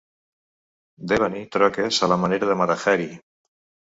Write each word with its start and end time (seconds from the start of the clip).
Debani 1.11 1.41
troques 1.55 1.99
a 2.07 2.09
la 2.13 2.17
manera 2.21 2.49
de 2.53 2.57
Mata-Hari. 2.63 3.07